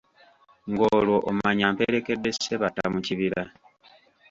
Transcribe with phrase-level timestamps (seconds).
[0.71, 3.43] Ng'olwo omanya mperekedde Ssebatta mu kibira.